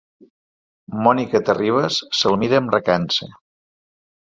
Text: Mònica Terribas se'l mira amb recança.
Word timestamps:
Mònica 1.07 1.41
Terribas 1.51 1.99
se'l 2.21 2.39
mira 2.45 2.59
amb 2.63 2.75
recança. 2.79 3.31